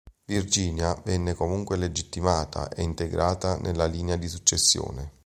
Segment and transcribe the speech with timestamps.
[0.25, 5.11] Virginia venne comunque legittimata e integrata nella linea di successione.